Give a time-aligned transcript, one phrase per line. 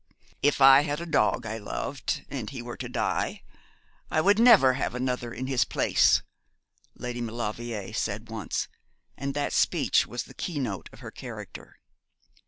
[0.41, 3.43] 'If I had a dog I loved, and he were to die,
[4.09, 6.23] I would never have another in his place,'
[6.95, 8.67] Lady Maulevrier said once;
[9.15, 11.77] and that speech was the keynote of her character.